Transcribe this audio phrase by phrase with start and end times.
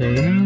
[0.00, 0.39] Davis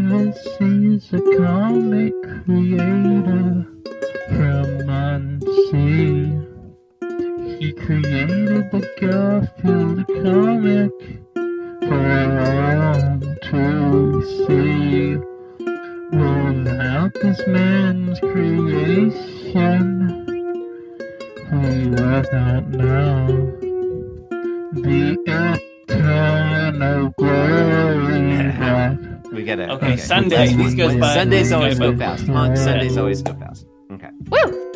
[31.25, 32.29] Sundays always go go fast.
[32.29, 33.67] Monk, Sundays always go fast.
[33.93, 34.11] Okay.
[34.29, 34.73] Woo!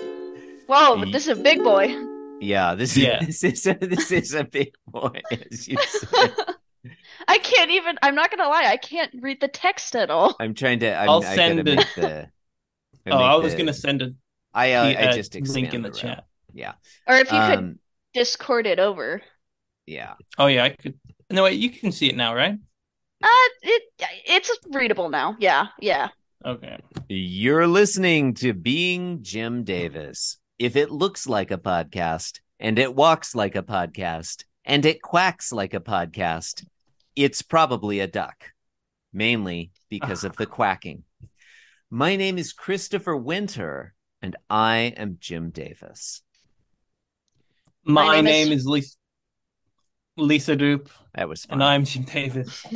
[0.66, 1.94] Whoa, but this is a big boy.
[2.40, 3.22] Yeah, this Yeah.
[3.22, 6.32] is this is a, this is a big boy, as you said.
[7.28, 7.98] I can't even.
[8.02, 8.64] I'm not gonna lie.
[8.64, 10.36] I can't read the text at all.
[10.40, 10.96] I'm trying to.
[10.96, 11.86] I'm, I'll send gotta it.
[13.04, 13.12] the.
[13.12, 14.14] Oh, I was the- gonna send a
[14.54, 15.94] I uh, the, I uh, just link in the row.
[15.94, 16.24] chat.
[16.54, 16.72] Yeah.
[17.06, 17.78] Or if you could Um.
[18.14, 19.20] Discord it over.
[19.84, 20.14] Yeah.
[20.38, 20.94] Oh yeah, I could.
[21.30, 22.54] No wait, you can see it now, right?
[23.22, 23.82] Uh, it
[24.26, 25.36] it's readable now.
[25.38, 26.08] Yeah, yeah.
[26.44, 26.78] Okay.
[27.08, 30.38] You're listening to Being Jim Davis.
[30.58, 35.52] If it looks like a podcast and it walks like a podcast and it quacks
[35.52, 36.64] like a podcast,
[37.16, 38.52] it's probably a duck,
[39.12, 41.02] mainly because of the quacking.
[41.90, 46.22] My name is Christopher Winter and I am Jim Davis.
[47.84, 48.96] My, My name name, is- is Lisa
[50.18, 51.54] Lisa Doop, That was fun.
[51.54, 52.64] and I'm Jim Davis.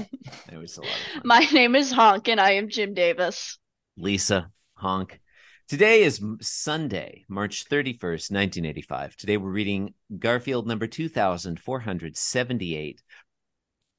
[0.49, 1.23] That was a lot of fun.
[1.25, 3.59] My name is Honk, and I am Jim Davis.
[3.97, 5.21] Lisa Honk.
[5.69, 9.17] Today is Sunday, March 31st, 1985.
[9.17, 13.03] Today we're reading Garfield number 2478.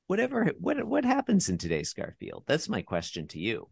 [0.08, 2.44] Whatever what what happens in today's Garfield?
[2.46, 3.70] That's my question to you.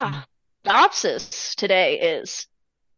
[0.00, 0.22] Uh,
[0.64, 2.46] synopsis today is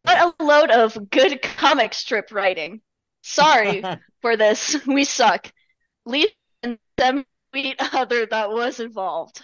[0.03, 2.81] what a load of good comic strip writing.
[3.23, 3.83] Sorry
[4.23, 4.77] for this.
[4.87, 5.53] We suck.
[6.07, 6.31] Leave
[6.63, 9.43] and them meet other that was involved.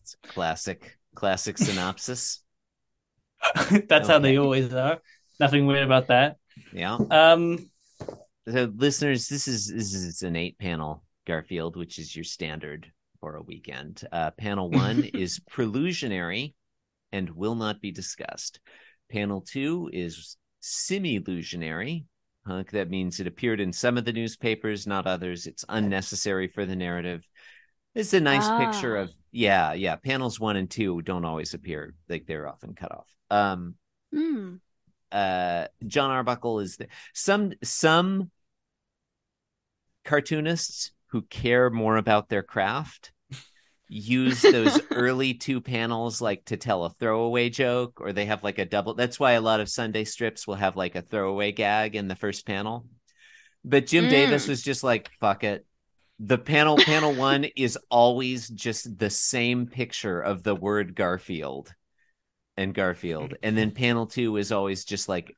[0.00, 2.42] It's a classic classic synopsis.
[3.88, 5.00] That's how they always are.
[5.40, 6.36] Nothing weird about that.
[6.72, 6.96] Yeah.
[7.10, 7.70] Um,
[8.48, 12.90] So listeners, this is this is an eight panel Garfield, which is your standard
[13.20, 14.02] for a weekend.
[14.10, 16.54] Uh, panel one is prelusionary
[17.12, 18.58] and will not be discussed.
[19.10, 22.04] Panel two is semi-illusionary.
[22.44, 22.64] Huh?
[22.72, 25.46] That means it appeared in some of the newspapers, not others.
[25.46, 27.26] It's unnecessary for the narrative.
[27.94, 29.02] It's a nice picture Ah.
[29.02, 29.96] of yeah, yeah.
[29.96, 33.08] Panels one and two don't always appear; like they're often cut off.
[33.30, 33.76] Um,
[34.12, 34.56] Hmm.
[35.10, 38.30] uh John Arbuckle is the, some some
[40.04, 43.12] cartoonists who care more about their craft
[43.92, 48.58] use those early two panels like to tell a throwaway joke or they have like
[48.58, 51.94] a double that's why a lot of Sunday strips will have like a throwaway gag
[51.94, 52.86] in the first panel.
[53.64, 54.10] But Jim Mm.
[54.10, 55.66] Davis was just like fuck it.
[56.18, 61.72] The panel panel 1 is always just the same picture of the word Garfield
[62.56, 63.34] and Garfield.
[63.42, 65.36] And then panel 2 is always just like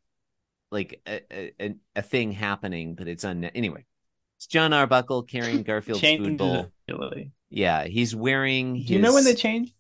[0.71, 3.85] like a, a, a- a thing happening but it's un anyway.
[4.45, 6.71] It's John Arbuckle carrying Garfield's food bowl.
[7.49, 8.75] Yeah, he's wearing.
[8.75, 9.73] Do you know when they change?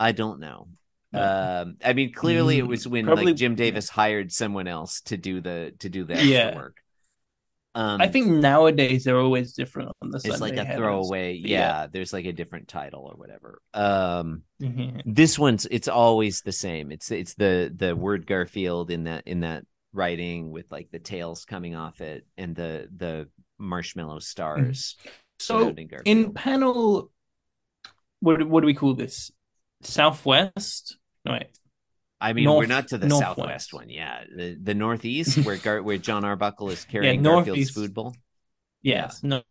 [0.00, 0.66] I don't know.
[1.12, 5.16] Um, I mean, clearly it was when probably- like Jim Davis hired someone else to
[5.16, 6.56] do the to do the extra Yeah.
[6.56, 6.76] work.
[7.76, 10.78] Um, I think nowadays they're always different on the it's Sunday like a headers.
[10.80, 11.40] throwaway.
[11.40, 13.60] But Yeah, there's like a different title or whatever.
[13.72, 15.02] Um, Mhm.
[15.06, 16.90] this one's it's always the same.
[16.90, 21.44] It's it's the the word Garfield in that in that writing with like the tails
[21.44, 24.96] coming off it and the the marshmallow stars.
[25.00, 25.10] Mm-hmm.
[25.38, 25.74] So
[26.04, 27.10] in panel,
[28.20, 29.30] what what do we call this?
[29.82, 30.96] Southwest?
[31.24, 31.48] No, wait.
[32.20, 33.36] I mean, North- we're not to the northwest.
[33.36, 33.90] southwest one.
[33.90, 37.46] Yeah, the the northeast where Gar- where John Arbuckle is carrying northeast.
[37.48, 38.14] Garfield's food bowl.
[38.82, 39.22] Yes.
[39.22, 39.42] No.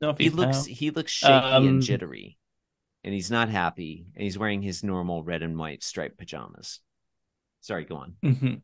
[0.00, 0.12] No.
[0.12, 2.36] He looks he looks shaky Um, and jittery,
[3.02, 4.06] and he's not happy.
[4.14, 6.80] And he's wearing his normal red and white striped pajamas.
[7.62, 8.16] Sorry, go on.
[8.22, 8.54] Mm-hmm.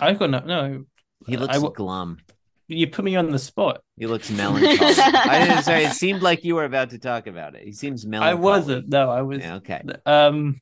[0.00, 0.40] I've got no.
[0.40, 0.84] No.
[1.26, 2.18] He looks I glum.
[2.66, 3.82] You put me on the spot.
[3.98, 4.76] He looks melancholy.
[4.80, 7.62] I, sorry, it seemed like you were about to talk about it.
[7.64, 8.30] He seems melancholy.
[8.30, 8.88] I wasn't.
[8.88, 9.40] No, I was.
[9.40, 9.82] Yeah, okay.
[10.06, 10.60] Um,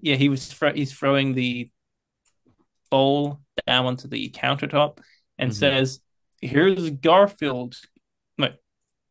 [0.00, 0.46] yeah, he was.
[0.46, 1.70] Thro- he's throwing the
[2.90, 4.98] bowl down onto the countertop
[5.38, 5.54] and Mhm.
[5.54, 6.00] says,
[6.40, 7.76] "Here's Garfield.
[8.38, 8.48] No,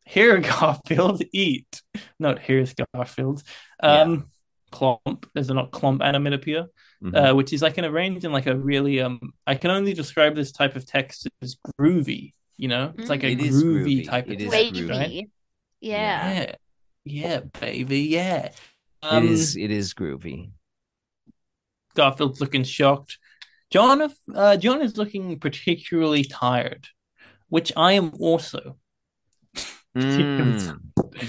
[0.04, 1.82] here Garfield, eat.
[2.18, 3.42] Not here's Garfield.
[3.82, 4.30] Um,
[4.72, 5.24] Clomp.
[5.34, 6.68] There's a not Clomp onomatopoeia,
[7.02, 7.30] Mhm.
[7.30, 9.32] uh, which is like an arranged in like a really um.
[9.46, 12.32] I can only describe this type of text as groovy.
[12.56, 14.08] You know, it's like a It is groovy, groovy.
[14.08, 14.88] type of It is text, groovy.
[14.90, 15.30] right?
[15.80, 16.32] Yeah.
[16.32, 16.54] Yeah,
[17.04, 18.46] yeah, baby, yeah.
[18.46, 18.54] it
[19.02, 20.50] Um, is it is groovy.
[21.94, 23.18] Garfield's looking shocked.
[23.70, 26.88] John, uh, John is looking particularly tired,
[27.48, 28.78] which I am also.
[29.96, 30.78] Mm.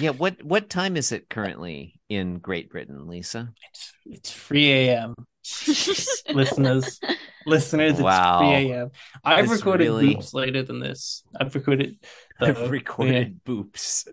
[0.02, 3.54] Yeah, what what time is it currently in Great Britain, Lisa?
[3.70, 5.16] It's it's 3 a.m.
[6.34, 7.00] listeners,
[7.46, 8.92] listeners, it's 3 a.m.
[9.24, 11.24] I've That's recorded really- boops later than this.
[11.40, 11.98] I've recorded.
[12.40, 14.08] the- I've recorded boops.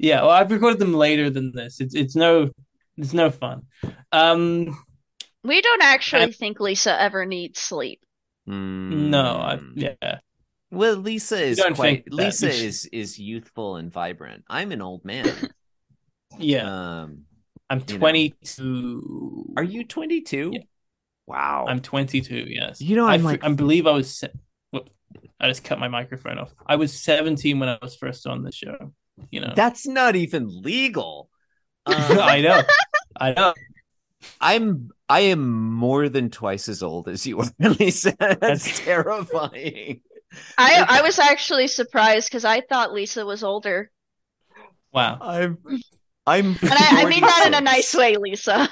[0.00, 1.80] Yeah, well, I've recorded them later than this.
[1.80, 2.50] It's it's no,
[2.96, 3.62] it's no fun.
[4.12, 4.76] Um,
[5.42, 8.00] We don't actually I'm- think Lisa ever needs sleep.
[8.46, 10.18] no, I, yeah,
[10.70, 12.10] Well, Lisa is quite.
[12.12, 14.44] Lisa is is youthful and vibrant.
[14.48, 15.30] I'm an old man.
[16.38, 17.02] yeah.
[17.02, 17.24] Um,
[17.70, 17.98] I'm you know.
[18.00, 19.54] 22.
[19.56, 20.50] are you 22?
[20.54, 20.60] Yeah.
[21.26, 21.66] Wow.
[21.68, 22.46] I'm 22.
[22.48, 22.80] Yes.
[22.80, 24.16] You know, I, I'm fr- like- I believe I was.
[24.16, 24.32] Se-
[25.40, 26.52] I just cut my microphone off.
[26.66, 28.92] I was 17 when I was first on the show.
[29.30, 29.52] You know.
[29.54, 31.30] That's not even legal.
[31.86, 32.60] Um, I know.
[33.18, 33.54] I know.
[34.42, 37.46] I'm I am more than twice as old as you are,
[37.78, 38.14] Lisa.
[38.18, 40.02] That's That's- terrifying.
[40.58, 43.90] I I was actually surprised because I thought Lisa was older,
[44.92, 45.16] Wow.
[45.22, 45.58] I'm
[46.28, 48.68] I'm and I, I mean that in a nice way, Lisa.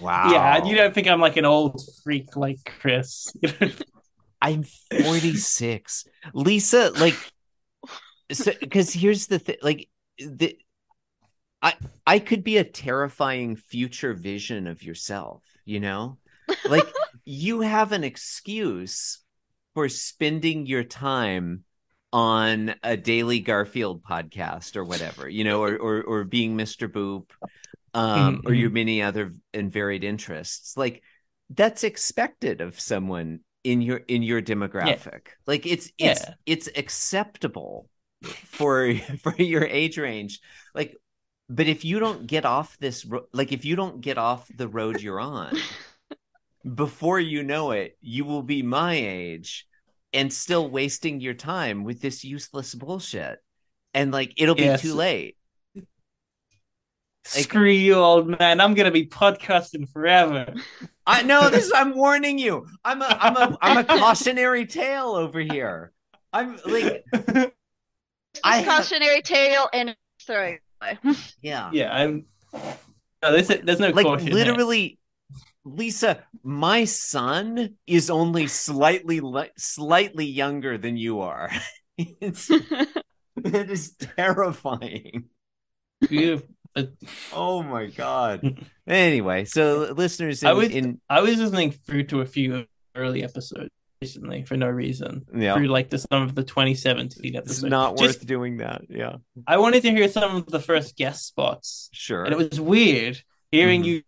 [0.00, 0.30] Wow.
[0.30, 3.32] Yeah, you don't think I'm like an old freak like Chris.
[4.42, 6.04] I'm 46.
[6.34, 7.16] Lisa, like,
[8.32, 10.56] so because here's the thing, like, the
[11.62, 11.74] I
[12.06, 16.18] I could be a terrifying future vision of yourself, you know?
[16.68, 16.86] Like,
[17.24, 19.18] you have an excuse
[19.74, 21.64] for spending your time
[22.16, 26.88] on a daily Garfield podcast or whatever, you know, or or, or being Mr.
[26.88, 27.30] Boop,
[27.92, 28.60] um, or Mhm.
[28.60, 30.76] your many other and varied interests.
[30.76, 31.02] Like,
[31.50, 35.28] that's expected of someone in your in your demographic.
[35.46, 36.34] Like it's it's Yeah.
[36.46, 37.88] it's acceptable
[38.24, 40.40] for for your age range.
[40.74, 40.96] Like
[41.48, 44.68] but if you don't get off this ro- like if you don't get off the
[44.68, 45.54] road you're on
[46.74, 49.66] before you know it, you will be my age
[50.16, 53.38] and still wasting your time with this useless bullshit.
[53.94, 54.82] And like it'll be Yes.
[54.82, 55.36] too late.
[57.24, 58.60] Screw you, old man.
[58.60, 60.54] I'm gonna be podcasting forever.
[61.06, 62.66] I know this I'm warning you.
[62.84, 65.92] I'm a I'm a I'm a cautionary tale over here.
[66.32, 67.04] I'm like
[68.44, 70.98] I have- Cautionary tale and throwing away.
[71.42, 71.70] yeah.
[71.72, 72.26] yeah, I'm.
[73.22, 74.26] No, there's, there's no like caution.
[74.28, 74.34] here.
[74.36, 74.98] literally
[75.66, 79.20] lisa my son is only slightly
[79.58, 81.50] slightly younger than you are
[81.98, 85.24] it's, it is terrifying
[86.08, 86.48] Beautiful.
[87.32, 92.20] oh my god anyway so listeners in, I was- in I was listening through to
[92.20, 93.70] a few early episodes
[94.02, 95.24] recently for no reason.
[95.34, 97.64] yeah Through like the some of the 2017 it's episodes.
[97.70, 99.16] not Just- worth doing that yeah
[99.46, 103.22] I wanted to hear some of the first guest spots, sure and it was weird
[103.50, 103.86] hearing Mhm.
[103.86, 104.02] you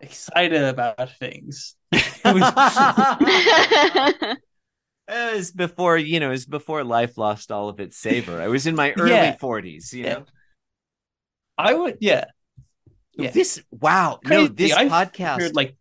[0.00, 1.76] excited about things.
[1.92, 4.36] It was-
[5.06, 8.40] It was before, you know, it was before life lost all of its savor.
[8.40, 9.36] I was in my early Yeah.
[9.36, 10.12] 40s, you Yeah.
[10.14, 10.24] know.
[11.58, 12.24] I would, yeah.
[13.16, 13.30] Yeah.
[13.30, 15.40] This wow, no, this I've podcast.
[15.40, 15.76] Heard, like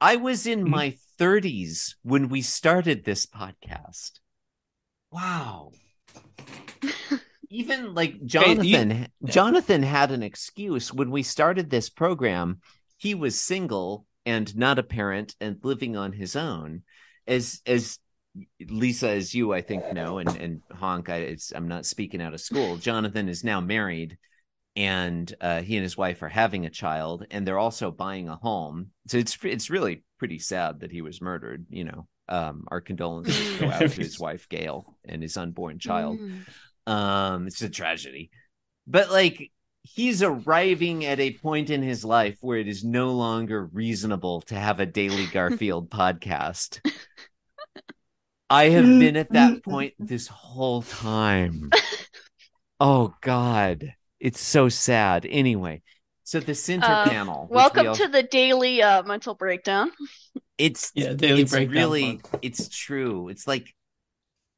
[0.00, 0.68] I was in Mhm.
[0.68, 4.20] my 30s when we started this podcast.
[5.10, 5.72] Wow.
[7.50, 12.60] Even like Jonathan, Jonathan had an excuse when we started this program.
[12.98, 16.82] He was single and not a parent and living on his own.
[17.26, 17.98] As as
[18.60, 22.34] Lisa, as you I think know, and and Honk, I, it's, I'm not speaking out
[22.34, 22.76] of school.
[22.76, 24.18] Jonathan is now married,
[24.76, 28.36] and uh, he and his wife are having a child, and they're also buying a
[28.36, 28.88] home.
[29.06, 31.66] So it's it's really pretty sad that he was murdered.
[31.70, 36.18] You know, um, our condolences go out to his wife Gail and his unborn child.
[36.18, 36.92] Mm.
[36.92, 38.30] Um, it's a tragedy,
[38.86, 39.50] but like
[39.94, 44.54] he's arriving at a point in his life where it is no longer reasonable to
[44.54, 46.80] have a daily Garfield podcast.
[48.50, 51.70] I have been at that point this whole time.
[52.80, 55.26] Oh God, it's so sad.
[55.28, 55.82] Anyway,
[56.24, 57.42] so the center Uh, panel.
[57.42, 59.90] which we Welcome all- to the daily uh, mental breakdown.
[60.56, 61.74] it's yeah, daily it's breakdown.
[61.76, 62.38] really pod.
[62.42, 63.72] it's true it's like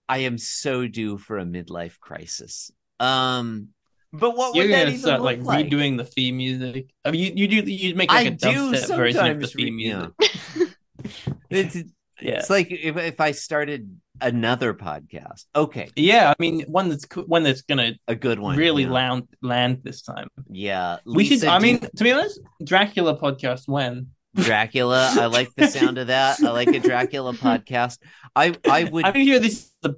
[0.09, 2.71] i am so due for a midlife crisis
[3.01, 3.69] um
[4.13, 6.91] but what You're would that gonna even start look like, like, redoing the theme music.
[7.05, 9.47] I mean, you you do you make like I a do dubstep version of the
[9.47, 10.07] sometimes re- theme yeah.
[10.19, 10.77] music.
[11.51, 11.77] it's,
[12.21, 16.29] Yeah, it's like if, if i started another podcast okay yeah.
[16.29, 18.91] I mean, one that's one that's gonna a good one really yeah.
[18.91, 20.29] land land this time.
[20.51, 21.41] yeah we should.
[21.41, 26.07] Lisa, I mean, to be honest, Dracula podcast when dracula i like the sound of
[26.07, 27.99] that i like a dracula podcast
[28.37, 29.97] i i would I'm sure this is the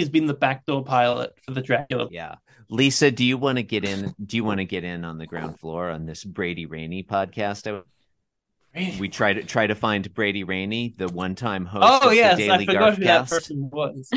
[0.00, 2.08] has been the backdoor pilot for the Dracula.
[2.10, 2.36] Yeah.
[2.70, 4.14] Lisa, do you want to get in?
[4.24, 7.66] Do you want to get in on the ground floor on this Brady Rainey podcast?
[7.70, 7.82] I-
[9.00, 12.44] we try to try to find Brady Rainey, the one-time host Oh of yes, the
[12.44, 14.08] I Daily forgot who that person was.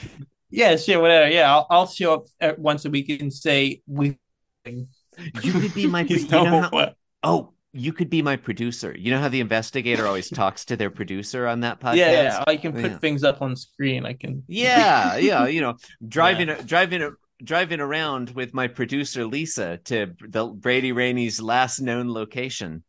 [0.50, 1.28] yeah, sure, whatever.
[1.30, 4.18] Yeah, I'll, I'll show up once a week and say we.
[4.64, 6.00] You could be my.
[6.08, 6.92] You know how-
[7.22, 8.96] oh, you could be my producer.
[8.98, 11.96] You know how the investigator always talks to their producer on that podcast.
[11.96, 12.98] Yeah, yeah, I can put Yeah.
[12.98, 14.06] things up on screen.
[14.06, 14.44] I can.
[14.48, 15.76] Yeah, yeah, you know,
[16.08, 17.02] driving driving
[17.42, 22.84] driving around with my producer Lisa to the Brady Rainey's last known location.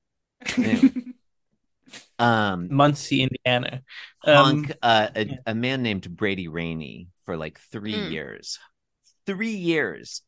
[2.19, 3.81] Um Muncie, Indiana.
[4.23, 5.35] Um, Honk, uh, a, yeah.
[5.45, 8.11] a man named Brady Rainey for like three Mm.
[8.11, 8.59] years.
[9.25, 10.21] Three years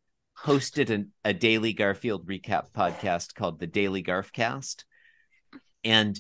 [0.44, 4.84] hosted an, a daily Garfield recap podcast called the Daily Garfcast.
[5.84, 6.20] And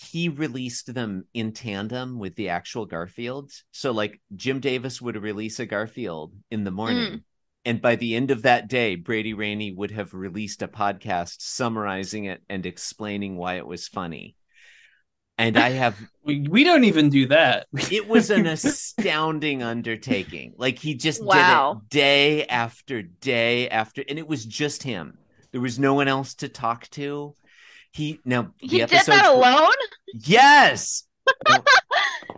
[0.00, 3.52] he released them in tandem with the actual Garfield.
[3.70, 7.12] So, like, Jim Davis would release a Garfield in the morning.
[7.12, 7.22] Mm.
[7.66, 12.24] And by the end of that day, Brady Rainey would have released a podcast summarizing
[12.24, 14.36] it and explaining why it was funny.
[15.36, 17.66] And I have we, we don't even do that.
[17.90, 20.54] it was an astounding undertaking.
[20.56, 21.82] Like he just Wow.
[21.90, 25.18] did it day after day after, and it was just him.
[25.52, 27.34] There was no one else to talk to.
[27.92, 29.72] He now the He did that alone.
[30.14, 31.04] Yes,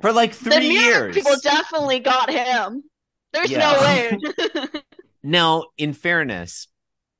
[0.00, 1.14] for like The three mirror years.
[1.14, 2.84] people definitely got him.
[3.32, 3.72] There's Yeah.
[3.72, 4.68] no way.
[5.24, 6.66] Now, in fairness,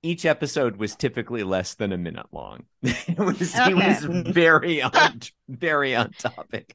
[0.03, 2.65] each episode was typically less than a minute long.
[2.83, 3.75] it was he Okay.
[3.75, 6.75] was very on very on topic.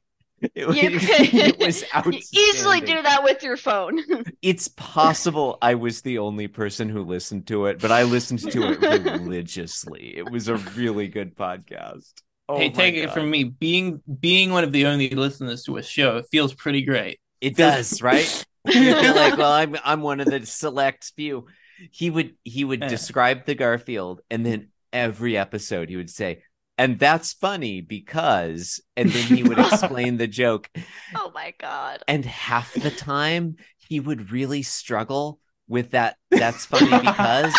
[0.54, 1.84] It, was- You could it was
[2.32, 4.00] easily do that with your phone.
[4.40, 8.70] it's possible I was the only person who listened to it, but I listened to
[8.72, 10.16] it religiously.
[10.16, 12.12] It was a really good podcast.
[12.48, 13.44] Oh hey, my take it from me.
[13.44, 17.20] Being being one of the only listeners to a show, it feels pretty great.
[17.40, 18.44] It does, right?
[18.66, 21.46] Like, well, I'm I'm one of the select few.
[21.90, 22.88] He would he would Yeah.
[22.88, 26.42] describe the Garfield, and then every episode he would say,
[26.76, 30.68] and that's funny because, and then he would explain the joke.
[31.14, 32.02] oh my god.
[32.08, 36.16] And half the time he would really struggle with that.
[36.30, 37.54] That's funny because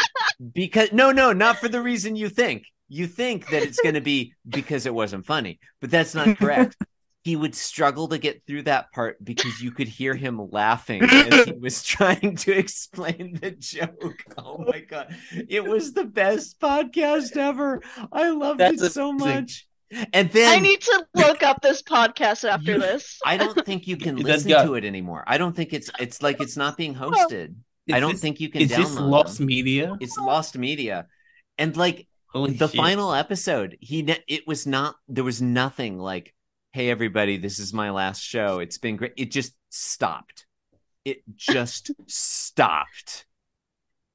[0.54, 2.64] because no, no, not for the reason you think.
[2.94, 6.76] You think that it's going to be because it wasn't funny, but that's not correct.
[7.24, 11.46] he would struggle to get through that part because you could hear him laughing as
[11.46, 14.22] he was trying to explain the joke.
[14.36, 15.16] Oh my god,
[15.48, 17.80] it was the best podcast ever.
[18.12, 19.40] I loved That's it so amazing.
[19.40, 19.66] much.
[20.12, 23.18] And then I need to look up this podcast after You- this.
[23.24, 25.24] I don't think you can listen got- to it anymore.
[25.26, 27.54] I don't think it's it's like it's not being hosted.
[27.90, 29.46] I don't this- think you can Is this download lost them.
[29.46, 29.96] media?
[30.00, 31.06] It's lost media.
[31.56, 32.76] And like Holy the shit.
[32.76, 36.34] final episode, he ne- it was not there was nothing like,
[36.72, 38.58] "Hey everybody, this is my last show.
[38.60, 40.46] It's been great." It just stopped.
[41.04, 43.26] It just stopped.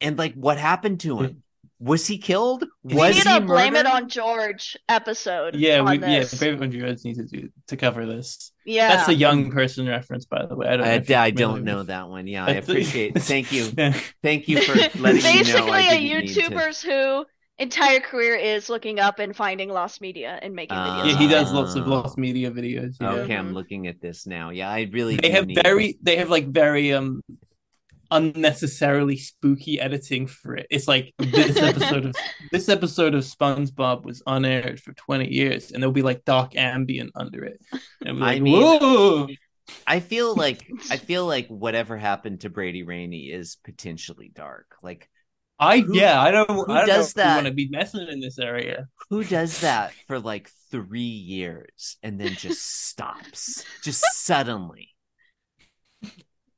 [0.01, 1.43] And like what happened to him?
[1.79, 2.65] Was he killed?
[2.81, 5.53] we Was need he a blame it on George episode.
[5.55, 6.33] Yeah, on we yeah, this.
[6.33, 8.51] Favorite Country Roads needs to do to cover this.
[8.65, 8.95] yeah.
[8.95, 10.67] That's a young person reference, by the way.
[10.67, 10.85] I don't.
[10.87, 12.25] Know I, if I don't know with- that one.
[12.25, 13.19] Yeah, I That's- appreciate.
[13.19, 13.69] Thank you.
[13.77, 13.93] Yeah.
[14.23, 15.21] Thank you for letting me know.
[15.21, 17.25] Basically, I a didn't to- YouTuber's who
[17.59, 21.01] entire career is looking up and finding lost media and making Ah.
[21.03, 21.11] videos.
[21.11, 22.95] Yeah, he does lots of lost media videos.
[23.01, 23.11] Yeah.
[23.13, 24.49] Okay, I'm looking at this now.
[24.51, 27.21] Yeah, I really They have need- very, they have like very um
[28.09, 30.67] unnecessarily spooky editing for it.
[30.69, 32.15] It's like this episode of
[32.51, 37.11] this episode of SpongeBob was unaired for 20 years, and there'll be like dark ambient
[37.15, 37.59] under it.
[38.05, 39.27] And it'll I mean- whoa!
[39.85, 44.75] I feel like I feel like whatever happened to Brady Rainey is potentially dark.
[44.81, 45.09] Like
[45.59, 46.49] I Who- yeah, I don't.
[46.49, 47.35] who I don't does know that?
[47.35, 48.87] want to be messing in this area.
[49.09, 54.93] who does that for like 3 years and then just stops just suddenly?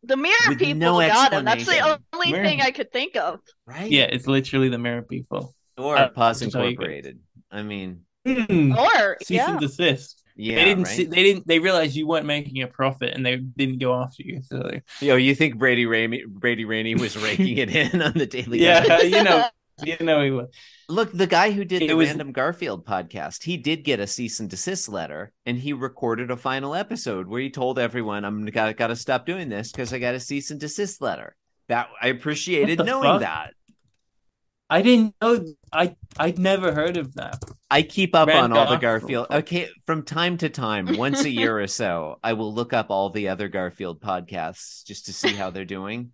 [0.04, 1.46] The mirror With people no got him.
[1.46, 3.40] That's the only Mirror- thing I could think of.
[3.66, 3.92] Right?
[3.92, 5.54] Yeah, it's literally the mirror people.
[5.78, 7.20] Or Uh, Pause just how you- Incorporated.
[7.52, 8.74] I mean, Hmm.
[8.78, 10.24] Or Cease yeah, and desist.
[10.40, 10.84] Yeah, they didn't.
[10.86, 10.96] right?
[10.96, 11.48] See, they didn't.
[11.48, 14.42] They realized you weren't making a profit, and they didn't go after you.
[14.42, 14.70] So,
[15.02, 19.02] Yo, you think Brady Rainey Brady Rainey was raking it in on the Daily yeah,
[19.04, 19.46] you know,
[19.84, 20.48] you know he was.
[20.88, 24.08] Look, the guy who did It the was- Random Garfield podcast, he did get a
[24.08, 28.46] cease and desist letter, and he recorded a final episode where he told everyone, "I'm
[28.46, 31.36] gotta gotta stop doing this because I got a cease and desist letter."
[31.68, 33.22] That I appreciated knowing fuck?
[33.22, 33.54] that.
[34.72, 35.46] I didn't know.
[35.74, 37.44] I I'd never heard of that.
[37.72, 39.28] I keep up on all the Garfield.
[39.30, 39.44] Garfield.
[39.44, 43.10] Okay, from time to time, once a year or so, I will look up all
[43.12, 46.12] the other Garfield podcasts just to see how they're doing.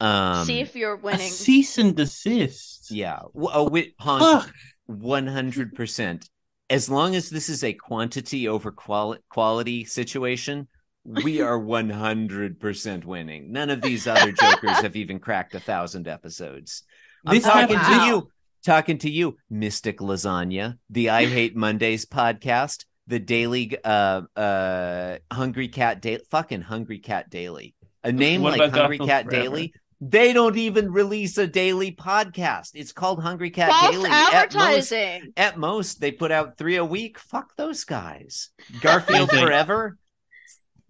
[0.00, 1.30] Um, see if you're A winning.
[1.30, 2.90] cease and desist.
[2.90, 4.54] yeah, oh, wait, Honk, Fuck.
[4.86, 6.28] One hundred percent.
[6.70, 10.68] As long as this is a quantity over quali- quality situation,
[11.04, 13.52] we are one hundred percent winning.
[13.52, 16.82] None of these other jokers have even cracked a thousand episodes.
[17.26, 18.06] I'm This talking happens- to Wow.
[18.06, 18.30] you,
[18.66, 25.68] talking to you, Mystic Lasagna, the I Hate Mondays podcast, the daily uh uh Hungry
[25.68, 27.74] Cat Daily, fucking Hungry Cat Daily.
[28.04, 29.42] A name What like Hungry Garfield Cat Forever?
[29.42, 29.74] Daily.
[30.00, 32.72] They don't even release a daily podcast.
[32.74, 34.10] It's called Hungry Cat False Daily.
[34.10, 35.32] At most, advertising.
[35.38, 37.18] at most, they put out three a week.
[37.18, 38.50] Fuck those guys.
[38.82, 39.96] Garfield Forever.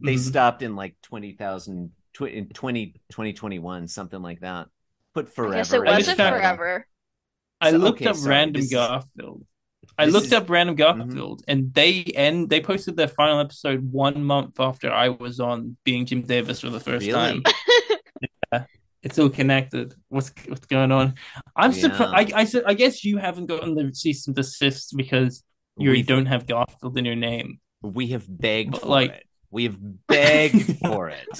[0.00, 0.18] They Mhm.
[0.18, 4.66] stopped in like 20,000, tw- in 20, 2021, something like that.
[5.14, 5.54] Put forever.
[5.54, 6.86] I guess it wasn't forever.
[7.60, 9.44] I So- looked okay, up sorry, random this is- Garfield.
[9.98, 10.42] I this looked is- Mm-hmm.
[10.42, 12.50] up random Garfield, and they end.
[12.50, 16.68] They posted their final episode one month after I was on being Jim Davis for
[16.70, 17.12] the first Really?
[17.42, 17.42] time.
[19.02, 19.94] It's all connected.
[20.08, 21.14] What's what's going on?
[21.54, 21.80] I'm Yeah.
[21.82, 22.32] surprised.
[22.34, 25.44] I, I I guess you haven't gotten the cease and desist because
[25.78, 27.60] you We've- don't have Garfield in your name.
[27.82, 29.22] We have begged But, for like- it.
[29.52, 31.24] We have begged for it.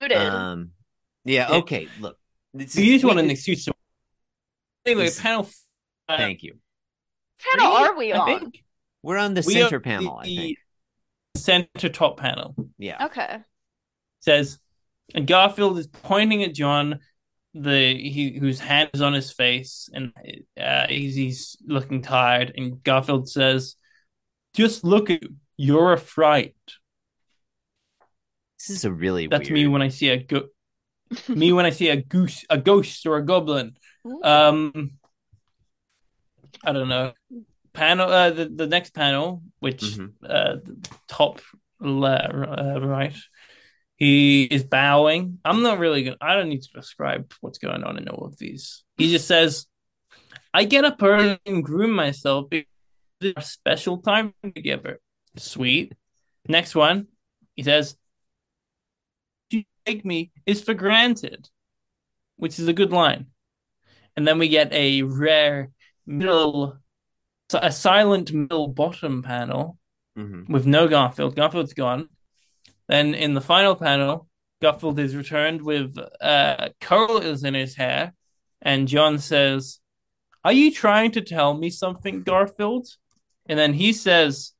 [0.00, 0.16] Who did?
[0.18, 0.70] Um,
[1.24, 1.50] yeah.
[1.50, 1.56] Yeah.
[1.58, 1.88] Okay.
[2.00, 2.16] Look,
[2.54, 3.74] this You just we- want an excuse to.
[4.86, 5.48] Anyway, This- panel.
[6.08, 6.58] uh, Thank you.
[7.38, 8.40] panel three, are we I on?
[8.40, 8.64] think.
[9.02, 10.16] We're on the We center are panel.
[10.18, 10.58] I think.
[11.36, 12.54] Center top panel.
[12.78, 13.06] Yeah.
[13.06, 13.38] Okay.
[14.20, 14.58] says,
[15.14, 16.98] and Garfield is pointing at John,
[17.54, 20.12] the he whose hand is on his face, and
[20.60, 22.52] uh, he's he's looking tired.
[22.56, 23.76] And Garfield says,
[24.54, 25.36] "Just look at you.
[25.56, 26.54] You're a fright."
[28.58, 29.54] This is a really That's weird.
[29.54, 30.48] me when I see a go-
[31.28, 33.76] me when I see a goose, a ghost, or a goblin.
[34.22, 34.92] Um,
[36.64, 37.12] I don't know.
[37.72, 38.10] Panel.
[38.10, 40.12] Uh, the the next panel, which Mhm.
[40.24, 41.40] uh, the top
[41.80, 43.14] le- uh, right.
[43.96, 45.40] He is bowing.
[45.44, 46.16] I'm not really gonna.
[46.20, 48.84] I don't need to describe what's going on in all of these.
[48.96, 49.66] He just says,
[50.54, 52.66] "I get up early and groom myself because
[53.20, 55.00] it's a special time together."
[55.36, 55.94] Sweet.
[56.48, 57.08] Next one,
[57.54, 57.96] he says, "You
[59.88, 61.48] take me is for granted,"
[62.36, 63.26] which is a good line.
[64.16, 65.70] And then we get a rare
[66.06, 66.78] middle,
[67.52, 69.78] a silent middle bottom panel
[70.16, 70.48] Mhm.
[70.48, 71.36] with no Garfield.
[71.36, 72.08] Garfield's gone.
[72.88, 74.28] Then in the final panel,
[74.60, 78.14] Garfield is returned with uh, curls in his hair,
[78.60, 79.78] and John says,
[80.44, 82.86] "Are you trying to tell me something, Garfield?"
[83.46, 84.52] And then he says,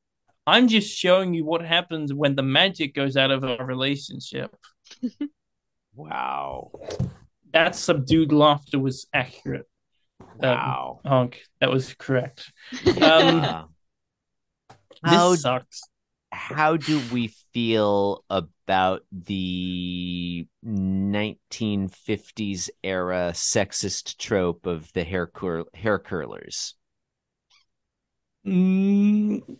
[0.47, 4.51] "I'm just showing you what happens when the magic goes out of our relationship."
[5.95, 6.71] Wow.
[7.53, 9.67] That subdued laughter was accurate.
[10.37, 11.01] Wow.
[11.05, 12.53] Honk, that was correct.
[12.71, 13.65] Yeah.
[15.03, 15.83] This How sucks.
[16.31, 25.99] how do we feel about the 1950s era sexist trope of the hair cur- hair
[25.99, 26.75] curlers?
[28.47, 29.59] Mm,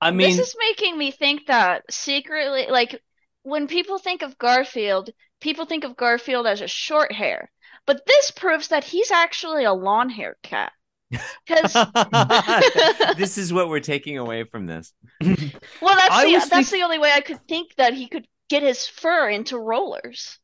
[0.00, 3.00] I mean, this is making me think that secretly, like
[3.44, 7.50] when people think of Garfield, people think of Garfield as a short hair.
[7.86, 10.72] But this proves that he's actually a long hair cat.
[11.46, 11.72] Because
[13.16, 14.92] this is what we're taking away from this.
[15.22, 18.26] well, that's I the that's think- the only way I could think that he could
[18.48, 20.38] get his fur into rollers.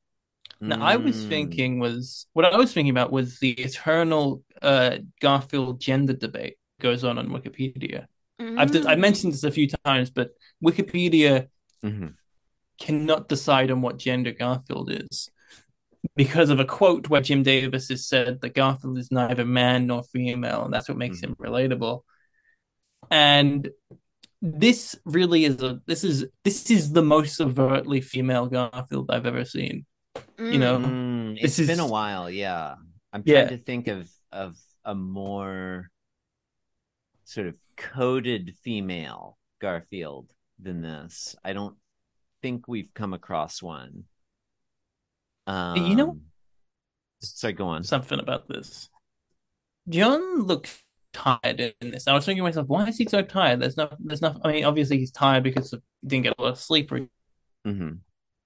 [0.60, 1.28] No, I was Mm.
[1.28, 7.02] thinking was what I was thinking about was the eternal uh, Garfield gender debate goes
[7.02, 8.06] on on Wikipedia.
[8.38, 8.98] I've I Mm.
[8.98, 10.30] mentioned this a few times, but
[10.62, 11.48] Wikipedia
[11.82, 12.14] Mhm.
[12.80, 15.30] Cannot decide on what gender Garfield is
[16.16, 20.02] because of a quote where Jim Davis has said that Garfield is neither man nor
[20.02, 22.00] female, and that's what makes him relatable.
[23.10, 23.68] And
[24.42, 29.44] this really is a this is this is the most overtly female Garfield I've ever
[29.44, 29.84] seen.
[30.38, 32.74] you know, Mm, this it's been a while, yeah.
[33.12, 33.46] I'm Yeah.
[33.46, 35.90] trying to think of of a more
[37.24, 41.36] sort of coded female Garfield than this.
[41.44, 41.76] I don't
[42.42, 44.04] think we've come across one.
[45.46, 46.20] Um, You know-
[47.20, 47.84] sorry, go on.
[47.84, 48.88] something about this.
[49.88, 52.06] John looked tired in this.
[52.06, 53.60] I was thinking to myself, why is he so tired?
[53.60, 54.38] There's no, there's no.
[54.44, 56.92] I mean, obviously he's tired because he didn't get a lot of sleep.
[56.92, 57.08] Or,
[57.64, 57.90] hmm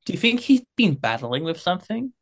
[0.06, 2.12] do you think he's been battling with something?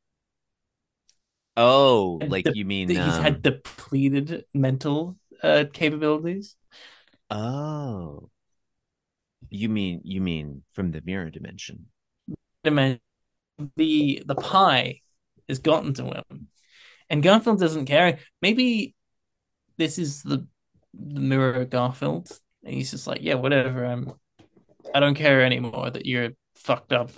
[1.57, 2.89] Oh, And like you mean?
[2.89, 6.57] That he's um, had depleted mental uh, capabilities.
[7.31, 8.31] Oh,
[9.53, 11.87] you mean you mean from the mirror dimension?
[12.65, 15.01] The the pie
[15.49, 16.49] has gotten to him,
[17.11, 18.19] and Garfield doesn't care.
[18.41, 18.95] Maybe
[19.77, 20.47] this is the,
[20.95, 22.31] the mirror Garfield,
[22.65, 23.85] and he's just like, yeah, whatever.
[23.85, 24.13] I'm,
[24.95, 27.11] I don't care anymore that you're fucked up.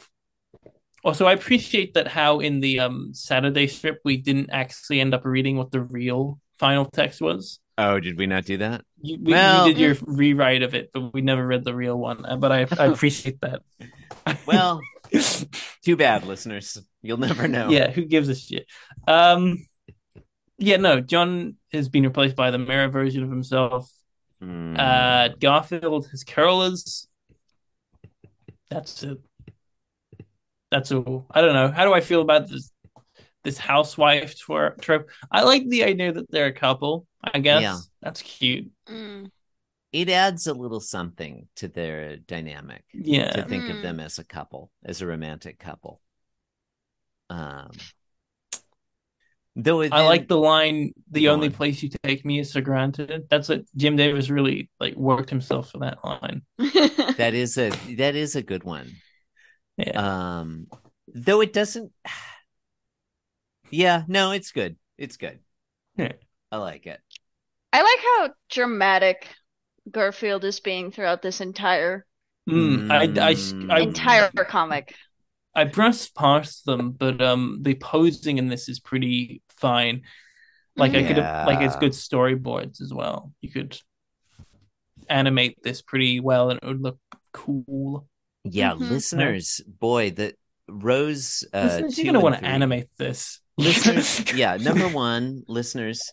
[1.04, 5.24] Also, I appreciate that how in the um Saturday strip we didn't actually end up
[5.24, 7.60] reading what the real final text was.
[7.76, 8.84] Oh, did we not do that?
[9.00, 11.96] You, we, Well- we did your rewrite of it, but we never read the real
[11.98, 12.24] one.
[12.24, 13.62] Uh, But I, I appreciate that.
[14.46, 14.80] Well,
[15.84, 16.78] too bad, listeners.
[17.02, 17.68] You'll never know.
[17.70, 18.66] yeah, who gives a shit?
[19.08, 19.66] Um,
[20.58, 23.90] yeah, no, John has been replaced by the mirror version of himself.
[24.42, 24.78] Mm.
[24.78, 27.08] Uh, Garfield has curlers.
[28.70, 29.18] That's it.
[30.70, 31.26] That's all.
[31.30, 31.68] I don't know.
[31.70, 32.70] How do I feel about this
[33.44, 35.10] this housewife twer- trope?
[35.30, 37.06] I like the idea that they're a couple.
[37.22, 37.78] I guess Yeah.
[38.02, 38.70] that's cute.
[38.88, 39.30] Mm.
[39.92, 43.82] it adds a little something to their dynamic Yeah, to Yeah, think of Mm.
[43.82, 46.00] them as a couple, as a romantic couple.
[47.30, 47.70] Um,
[49.56, 50.92] though it I then- like the line.
[51.12, 51.52] The only on.
[51.54, 53.26] place you take me is for granted.
[53.30, 56.42] That's what Jim Davis really like worked himself for that line.
[56.58, 58.90] that is a that is a good one.
[59.76, 60.66] Yeah, Um,
[61.06, 61.92] though it doesn't.
[63.74, 64.76] Yeah, no, it's good.
[64.96, 65.40] It's good.
[65.96, 66.12] Yeah.
[66.52, 67.00] I like it.
[67.72, 69.28] I like how dramatic
[69.90, 72.06] Garfield is being throughout this entire
[72.48, 74.94] Mm, I, I, I, entire comic.
[75.54, 80.02] I brushed past them, but um, the posing in this is pretty fine.
[80.76, 83.32] Like I could have, like it's good storyboards as well.
[83.40, 83.78] You could
[85.08, 86.98] animate this pretty well, and it would look
[87.32, 88.06] cool.
[88.44, 88.90] Yeah, Mhm.
[88.90, 90.34] listeners, boy, that
[90.68, 91.44] Rose.
[91.52, 93.40] Uh, Listeners, two you're gonna want to animate this.
[93.56, 96.12] Listeners yeah number one listeners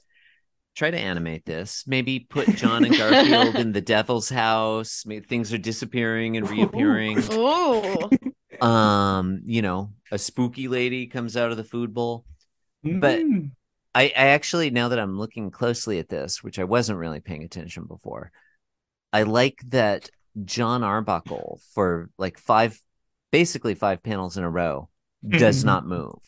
[0.75, 5.51] try to animate this maybe put john and garfield in the devil's house Maybe things
[5.53, 8.65] are disappearing and reappearing Ooh.
[8.65, 12.25] um you know a spooky lady comes out of the food bowl
[12.83, 13.51] But- Mm.
[13.93, 17.43] I, I actually now that i'm looking closely at this which i wasn't really paying
[17.43, 18.31] attention before
[19.11, 20.09] i like that
[20.45, 22.79] john arbuckle for like five
[23.31, 24.87] basically five panels in a row
[25.27, 25.65] does Mhm.
[25.65, 26.19] not move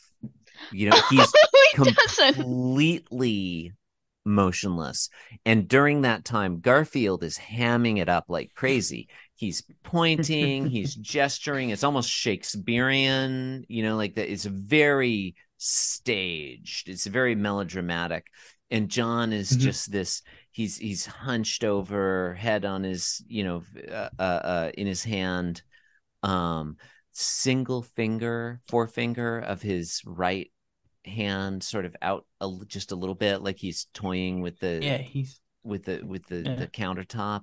[0.70, 1.36] you know he's
[1.84, 2.36] he doesn't.
[2.36, 3.74] completely
[4.26, 5.10] motionless.
[5.46, 9.10] And during that time, Garfield is hamming it up like crazy.
[9.36, 11.70] He's pointing, he's gesturing.
[11.72, 14.32] It's almost Shakespearean, you know, like that.
[14.32, 16.90] It's very staged.
[16.90, 18.28] It's very melodramatic.
[18.72, 19.60] And John is Mhm.
[19.60, 20.22] just this.
[20.52, 25.62] He's he's hunched over, head on his, you know, uh, uh, uh, in his hand,
[26.24, 26.78] um,
[27.12, 30.52] single finger, forefinger of his right
[31.06, 34.80] hand sort of out a, l- just a little bit like he's toying with the
[34.82, 36.56] yeah, he's with the with the Yeah.
[36.56, 37.42] the countertop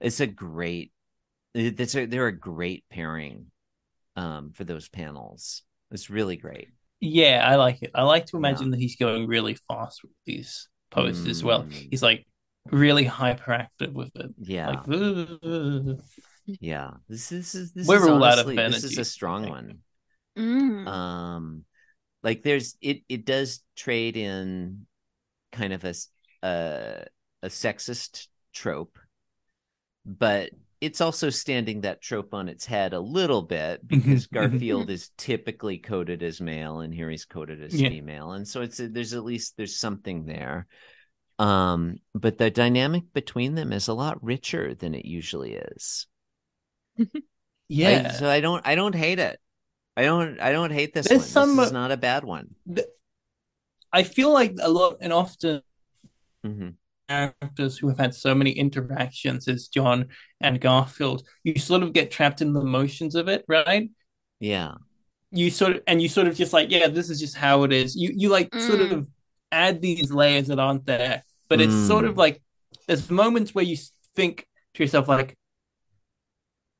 [0.00, 0.92] it's a great
[1.54, 3.46] it- it's a, they're a great pairing
[4.16, 6.68] um for those panels it's really great
[7.02, 7.42] yeah.
[7.50, 7.92] I like it.
[7.94, 11.62] I like to imagine that he's going really fast with these poses as well.
[11.62, 11.88] Mm.
[11.90, 12.26] He's like
[12.70, 14.30] really hyperactive with it.
[14.38, 15.98] yeah Like, "Ugh."
[16.60, 19.04] yeah this is this is, this We're is all out of honestly- this is a
[19.06, 19.78] strong one
[20.38, 20.86] Mm.
[20.86, 21.64] um
[22.22, 24.86] like there's it it does trade in
[25.52, 25.94] kind of a
[26.42, 28.98] a sexist trope
[30.04, 34.32] but it's also standing that trope on its head a little bit because Mhm, mhm.
[34.32, 37.82] Garfield is typically coded as male and here he's coded as Yeah.
[37.82, 40.66] female and so it's a, there's at least there's something there
[41.38, 46.06] um but the dynamic between them is a lot richer than it usually is
[47.68, 48.02] yeah.
[48.04, 49.40] I- so I don't I don't hate it
[50.00, 52.46] I don't I don't hate this There's one some- this is not a bad one
[52.74, 52.86] th-
[53.92, 55.62] I feel like a lot and often
[56.46, 56.74] Mhm.
[57.08, 59.98] characters who have had so many interactions as John
[60.40, 63.90] and Garfield, you sort of get trapped in the motions of it, right?
[64.54, 64.72] yeah
[65.32, 67.72] You sort of and you sort of just like, yeah, this is just how it
[67.82, 67.88] is.
[68.02, 68.92] You you like sort Mm.
[68.96, 69.00] of
[69.52, 71.16] add these layers that aren't there,
[71.48, 72.10] but it's sort Mm.
[72.10, 72.36] of like
[72.86, 73.76] there's moments where you
[74.16, 74.34] think
[74.74, 75.30] to yourself like,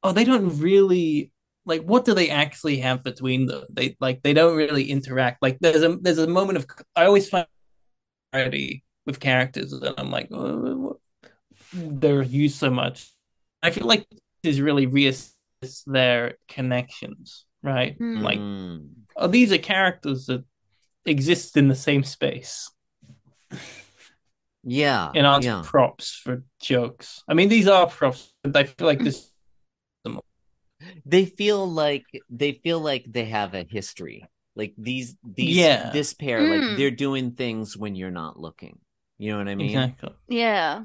[0.03, 1.33] oh, they don't really
[1.67, 3.65] like what do they actually have between them?
[3.71, 5.43] They like they don't really interact.
[5.43, 7.47] Like there's a there's a moment of I always find
[8.33, 10.99] clarity with characters, and I'm like, oh,
[11.73, 13.11] they're used so much.
[13.63, 14.07] I feel like
[14.43, 17.97] this is really reassess their connections, right?
[17.97, 18.23] Hmm.
[18.23, 18.89] Like, Mm.
[19.17, 20.45] oh, these are characters that
[21.07, 22.71] exist in the same space
[24.63, 27.23] yeah and aren't yeah props for jokes.
[27.29, 29.31] I mean, these are props, but I feel like this.
[31.05, 34.25] They feel like they feel like they have a history
[34.57, 35.91] like these these Yeah.
[35.91, 36.77] this pair like Mm.
[36.77, 38.79] they're doing things when you're not looking
[39.19, 40.11] you know what i mean Exactly.
[40.29, 40.85] Yeah.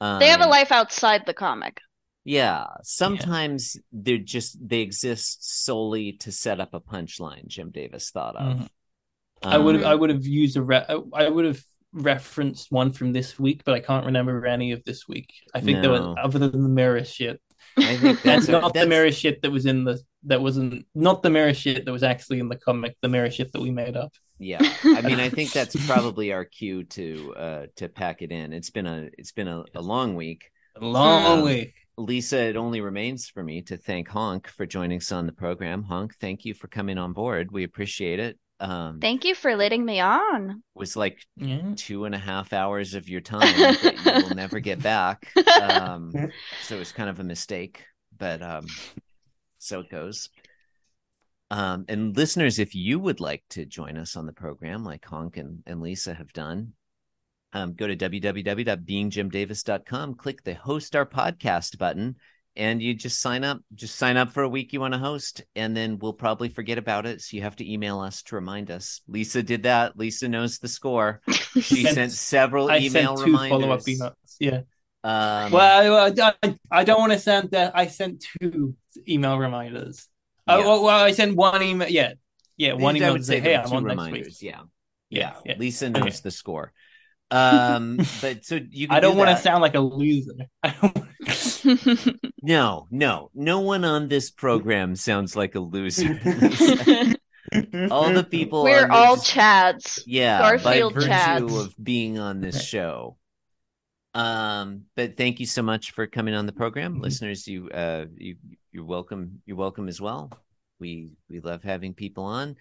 [0.00, 1.80] They have a Um, life outside the comic.
[2.24, 8.36] yeah sometimes they're just they exist solely to set up a punchline jim davis thought
[8.36, 8.68] of Mhm.
[9.42, 13.12] I would Um, I would have used a re- I would have referenced one from
[13.12, 15.32] this week, but I can't remember any of this week.
[15.54, 16.08] I think there No.
[16.10, 17.40] was other than the mirror shit.
[17.76, 21.22] I think That's not the that's- mirror shit that was in the that wasn't not
[21.22, 22.96] the mirror shit that was actually in the comic.
[23.02, 24.12] The mirror shit that we made up.
[24.38, 28.52] yeah i mean i think that's probably our cue to uh to pack it in
[28.52, 30.42] it's been a it's been a, a long week
[30.76, 31.72] A long Um, week.
[31.98, 35.82] Lisa, it only remains for me to thank Honk for joining us on the program.
[35.84, 37.50] Honk, thank you for coming on board.
[37.50, 38.38] We appreciate it.
[38.60, 40.50] Um, Thank you for letting me on.
[40.50, 41.72] It was like Yeah.
[41.76, 43.82] two and a half hours of your time that
[44.22, 45.32] you will never get back.
[45.60, 46.12] Um,
[46.62, 47.84] so it was kind of a mistake,
[48.16, 48.66] but um,
[49.58, 50.30] so it goes.
[51.50, 55.36] Um, and listeners, if you would like to join us on the program, like Honk
[55.36, 56.72] and, and Lisa have done,
[57.52, 62.16] um, go to www.beingjimdavis.com, click the host our podcast button,
[62.56, 63.60] and you just sign up.
[63.74, 66.78] Just sign up for a week you want to host, and then we'll probably forget
[66.78, 67.20] about it.
[67.20, 69.00] So you have to email us to remind us.
[69.08, 69.96] Lisa did that.
[69.98, 71.20] Lisa knows the score.
[71.56, 74.12] She Sent- sent several I email sent two follow up emails.
[74.38, 74.60] Yeah.
[75.02, 77.72] Um, Well, I, I, I don't want to send that.
[77.74, 78.74] I sent two
[79.08, 80.06] email reminders.
[80.46, 80.66] Oh, Yeah.
[80.66, 81.88] well, well, I sent one email.
[81.88, 82.12] Yeah.
[82.58, 82.74] Yeah.
[82.74, 84.42] One email to say hey, I'm on next week.
[84.42, 84.60] Yeah.
[85.08, 85.20] Yeah.
[85.20, 85.54] yeah, yeah.
[85.58, 86.16] Lisa knows Okay.
[86.24, 86.72] the score.
[87.30, 88.88] Um, but so you.
[88.88, 90.34] Can I don't do want to sound like a loser.
[90.62, 90.94] I don't
[92.42, 96.20] No, no, no one on this program sounds like a loser.
[97.90, 98.62] all the people.
[98.62, 100.02] We're on all just- Chads.
[100.06, 101.66] yeah, Garfield by virtue Chads.
[101.66, 103.16] of being on this show.
[104.14, 107.02] Um, but thank you so much for coming on the program, Mhm.
[107.02, 107.46] listeners.
[107.48, 108.36] You, uh, you,
[108.72, 109.42] you're welcome.
[109.44, 110.30] You're welcome as well.
[110.78, 112.56] We we love having people on,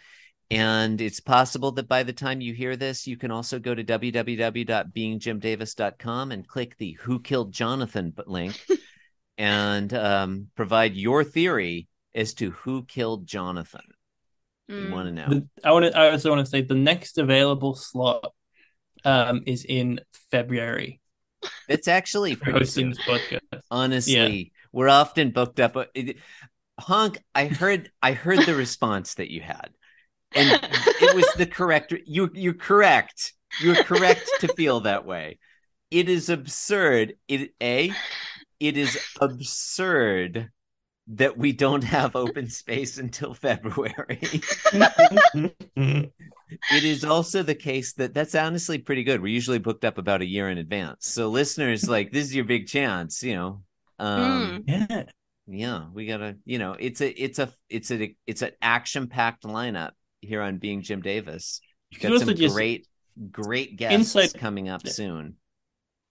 [0.49, 3.83] and it's possible that by the time you hear this, you can also go to
[3.83, 8.59] www.beingjimdavis.com and click the "Who Killed Jonathan" link,
[9.37, 13.81] and um, provide your theory as to who killed Jonathan.
[14.67, 14.91] You Mm.
[14.91, 15.27] want to know?
[15.29, 15.97] The- I want to.
[15.97, 18.33] I also want to say the next available slot
[19.03, 19.99] um, is in
[20.31, 20.99] February
[21.69, 23.19] It's actually for pretty hosting soon.
[23.19, 23.21] this
[23.51, 23.61] podcast.
[23.69, 26.17] honestly we're often booked up it-
[26.79, 29.69] honk i heard i heard the response that you had
[30.33, 30.49] and
[31.01, 35.37] it was the correct you you're correct you're correct to feel that way
[35.91, 37.91] it is absurd it a
[38.59, 40.49] it is absurd
[41.07, 44.19] that we don't have open space until february
[45.75, 50.21] it is also the case that that's honestly pretty good we're usually booked up about
[50.21, 53.61] a year in advance so listeners like this is your big chance you know
[53.99, 55.03] um yeah.
[55.47, 59.43] yeah we gotta you know it's a it's a it's a it's an action packed
[59.43, 59.91] lineup
[60.21, 62.87] here on being jim davis You got some also great
[63.31, 64.91] great guests Inside- coming up Yeah.
[64.91, 65.35] soon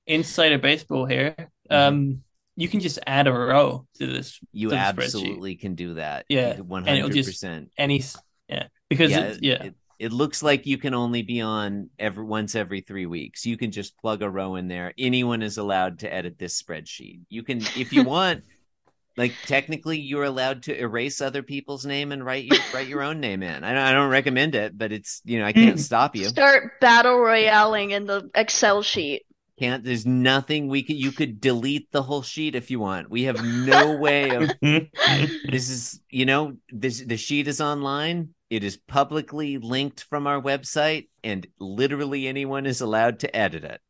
[0.06, 1.34] insider baseball here.
[1.70, 1.74] Mhm.
[1.88, 2.22] Um,
[2.56, 4.98] you can just add a row to this you to the spreadsheet.
[5.04, 8.02] absolutely can do that Yeah, one and it'll hundred just- percent any
[8.48, 12.24] yeah because yeah, it's, yeah It, it looks like you can only be on every
[12.24, 13.46] once every three weeks.
[13.46, 14.92] You can just plug a row in there.
[14.98, 17.20] Anyone is allowed to edit this spreadsheet.
[17.28, 18.42] You can, if you want,
[19.16, 23.20] like technically, you're allowed to erase other people's name and write your write your own
[23.20, 23.62] name in.
[23.62, 26.24] I don't, I don't recommend it, but it's you know I can't stop you.
[26.24, 29.22] Start battle royaling in the Excel sheet.
[29.58, 29.84] Can't.
[29.84, 30.96] There's nothing we could.
[30.96, 33.08] You could delete the whole sheet if you want.
[33.08, 38.62] We have no way of this is you know this the sheet is online it
[38.64, 43.80] is publicly linked from our website and literally anyone is allowed to edit it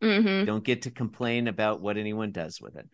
[0.00, 2.86] hmm don't get to complain about what anyone does with it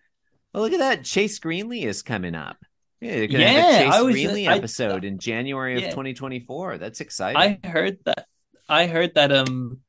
[0.52, 2.56] well look at that chase greenlee is coming up
[3.00, 5.82] yeah you're gonna have Yeah, a chase I was- greenlee I- episode in january of
[5.82, 5.90] Yeah.
[5.90, 8.26] 2024 that's exciting I heard that.
[8.68, 9.30] I heard that.
[9.32, 9.80] Um,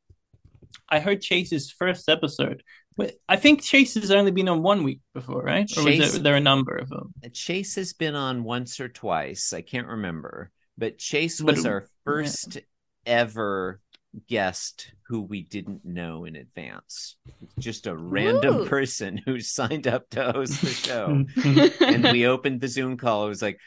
[0.91, 2.63] I heard Chase's first episode.
[2.97, 5.71] But I think Chase has only been on one week before, right?
[5.77, 7.13] Or was there, there a number of them?
[7.33, 11.87] chase has been on once or twice i can't remember but chase But- was our
[12.05, 12.59] first
[13.05, 13.79] ever
[14.27, 17.15] guest who we didn't know in advance
[17.59, 18.65] just a random Ooh.
[18.65, 21.25] person who signed up to host the show
[21.85, 23.57] and we opened the zoom call it was like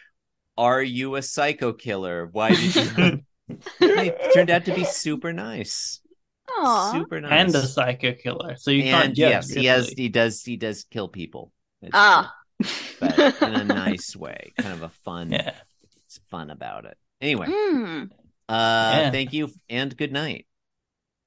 [0.58, 3.20] are you a psycho killer why did you
[3.80, 6.00] it turned out to be super nice
[6.50, 6.92] Aw.
[6.92, 8.56] super nice and a psycho killer.
[8.56, 11.52] So you can't yes he has he does he does kill people
[11.82, 12.34] It's Ah.
[12.62, 15.52] true, but in a nice way kind of a fun Yeah.
[16.06, 18.04] it's fun about it anyway Hmm.
[18.48, 19.10] uh Yeah.
[19.10, 20.46] thank you and good night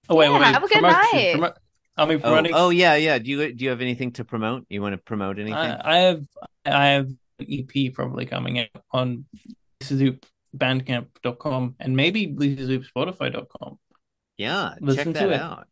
[0.10, 0.54] Oh wait, Yeah, wait, wait.
[0.54, 1.36] have a good promotion, night.
[1.36, 1.54] promo-
[1.98, 2.52] I mean, oh, promoting.
[2.54, 5.38] oh yeah yeah do you do you have anything to promote you want to promote
[5.40, 6.24] anything I, I have
[6.66, 7.10] I have
[7.42, 9.26] EP probably coming out on
[10.56, 13.78] Bandcamp.com and maybe Spotify.com.
[14.38, 15.42] yeah listen check to that it.
[15.42, 15.68] out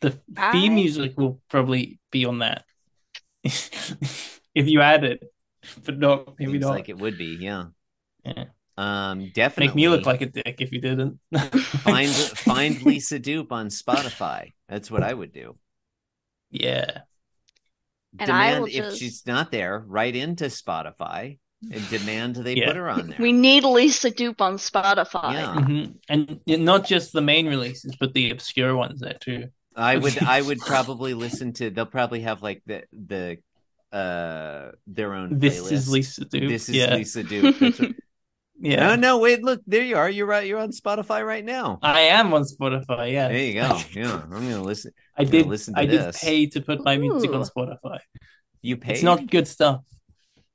[0.00, 0.52] The Alright.
[0.52, 2.64] theme music will probably be on that
[3.44, 5.22] if you add it,
[5.84, 6.70] but not maybe Seems not.
[6.70, 7.66] like it would be yeah
[8.24, 8.44] Yeah.
[8.76, 11.18] um definitely Make me look like a dick if you didn't.
[11.84, 14.52] find find Lisa Doop on Spotify.
[14.68, 15.56] That's what I would do.
[16.50, 17.02] yeah.
[18.18, 22.54] And I demand will if just- she's not there, write into Spotify and demand they
[22.56, 22.66] Yeah.
[22.68, 23.16] put her on there.
[23.20, 25.32] We need Lisa Doop on Spotify.
[25.34, 25.54] Yeah.
[25.56, 25.94] Mhm.
[26.08, 29.48] And not just the main releases, but the obscure ones there too.
[29.76, 33.38] I would I would probably listen to they'll probably have like the the
[33.96, 35.72] uh their own This playlist.
[35.72, 36.48] is Lisa Doop.
[36.48, 36.94] This is yeah.
[36.96, 37.78] Lisa Doop.
[37.80, 37.96] What-
[38.62, 38.88] Yeah.
[38.88, 40.10] No, no, wait, look, there you are.
[40.10, 40.46] You're right.
[40.46, 41.78] You're on Spotify right now.
[41.82, 43.10] I am on Spotify.
[43.10, 43.28] Yeah.
[43.28, 43.78] There you go.
[43.94, 44.92] Yeah, I'm gonna listen.
[45.16, 45.46] I gonna did.
[45.46, 48.00] listen to I did pay to put my music on Spotify.
[48.60, 48.96] You paid.
[48.96, 49.80] It's not good stuff.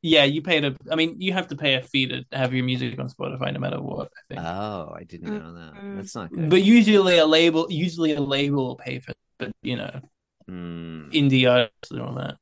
[0.07, 0.75] Yeah, you pay a.
[0.91, 3.59] I mean, you have to pay a fee to have your music on Spotify, no
[3.59, 4.11] matter what.
[4.15, 4.39] I think.
[4.45, 5.73] Oh, I didn't know that.
[5.73, 5.95] Mm.
[5.95, 6.47] That's not good.
[6.47, 9.11] but usually a label, usually a label will pay for.
[9.11, 9.99] it, But you know,
[10.47, 11.09] Hmm.
[11.09, 12.35] indie artists and all that.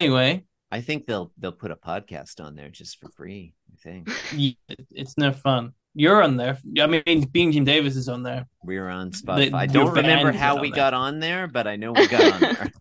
[0.00, 3.54] Anyway, I think they'll they'll put a podcast on there just for free.
[3.72, 4.52] I think yeah,
[4.90, 5.72] it's no fun.
[5.94, 6.58] You're on there.
[6.78, 8.46] I mean, being Jim Davis is on there.
[8.62, 9.54] we're on Spotify.
[9.54, 12.40] I don't remember how we on got on there, but I know we got on
[12.40, 12.70] there.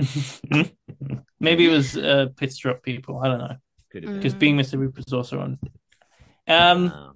[1.40, 3.20] Maybe it was uh, Pitch Drop people.
[3.22, 3.56] I don't know.
[3.92, 4.16] Could been.
[4.16, 4.34] Because.
[4.34, 4.78] Being Mr.
[4.78, 5.58] Roop was also on.
[6.48, 7.14] Um, Wow.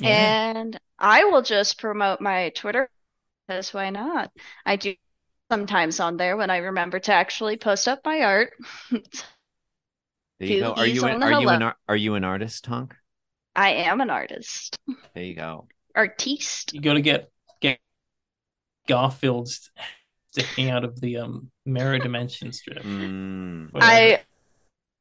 [0.00, 0.52] yeah.
[0.56, 2.90] And I will just promote my Twitter
[3.46, 4.30] because why not?
[4.64, 4.94] I do
[5.50, 8.52] sometimes on there when I remember to actually post up my art.
[10.38, 10.72] There you go.
[10.74, 12.94] Are you an, the are you an are you an artist, Honk?
[13.54, 14.76] I am an artist.
[15.14, 15.66] There you go.
[15.94, 16.74] Artiste.
[16.74, 17.30] you got to get
[17.62, 17.78] get
[18.86, 19.48] Garfield
[20.36, 22.82] sticking out of the um mirror dimension strip.
[22.82, 24.20] Mm, I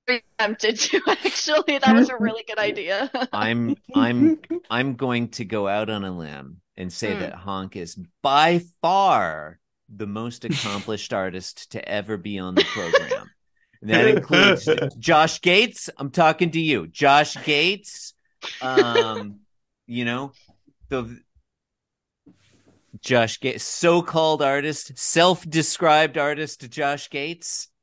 [0.07, 1.77] attempted to actually.
[1.79, 3.11] That was a really good idea.
[3.33, 7.19] I'm I'm I'm going to go out on a limb and say Hmm.
[7.21, 9.59] that Honk is by far
[9.93, 13.29] the most accomplished artist to ever be on the program.
[13.81, 14.67] And that includes
[14.97, 15.89] Josh Gates.
[15.97, 18.13] I'm talking to you, Josh Gates.
[18.61, 19.41] Um,
[19.85, 20.31] you know,
[20.89, 21.19] the
[23.01, 27.69] Josh Gates, so-called artist, self-described artist, Josh Gates.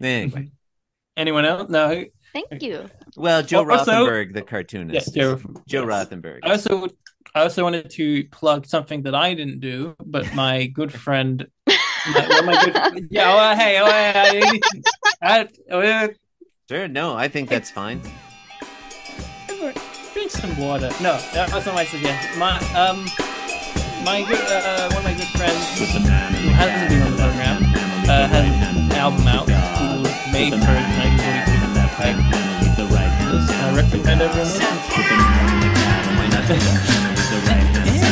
[0.00, 0.50] Anyway,
[1.16, 1.68] Anyone else?
[1.68, 2.04] No.
[2.32, 2.88] Thank you.
[3.16, 5.16] well, Joe Also- Rothenberg, the cartoonist.
[5.16, 6.08] Yeah, Joe, Joe yes.
[6.08, 6.38] Rothenberg.
[6.44, 6.88] I also
[7.34, 11.76] I also wanted to plug something that I didn't do, but my good friend, my,
[12.28, 14.60] well, my good, yeah, oh, hey, oh, hey,
[15.22, 16.08] I, I, oh,
[16.70, 18.00] Sure, no, I think that's fine.
[20.28, 20.90] Drink some water.
[21.00, 22.38] No, that was not my suggestion.
[22.38, 23.08] My um,
[24.04, 25.88] my good uh, one of my good friends who
[26.52, 27.64] hasn't been on the program
[28.04, 30.84] uh, has an album out called Nineteen Forty
[31.16, 31.32] Two.
[32.92, 34.68] I recommend everyone listen.
[37.88, 38.04] It's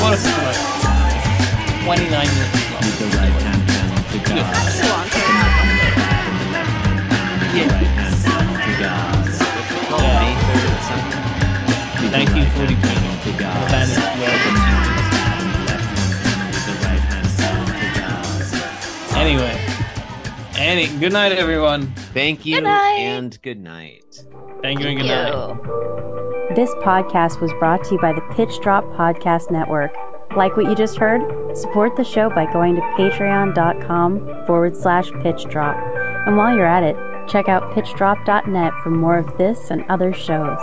[0.00, 0.56] of the like
[1.84, 2.80] twenty-nine minutes long.
[4.24, 5.36] That's a long time.
[7.52, 7.68] Yeah.
[9.88, 11.25] Called May 3rd something.
[12.24, 13.32] 1942.
[13.32, 15.56] The band is well.
[19.16, 19.58] Anyway,
[20.56, 21.86] any good night, everyone.
[22.14, 22.98] Thank you Good night.
[22.98, 24.24] and good night.
[24.62, 26.54] Thank you and good night.
[26.54, 29.92] This podcast was brought to you by the Pitch Drop Podcast Network.
[30.36, 31.22] Like what you just heard?
[31.56, 35.76] Support the show by going to patreon.com forward slash pitch drop.
[36.26, 36.96] And while you're at it,
[37.28, 40.58] check out pitchdrop.net for more of this and other shows.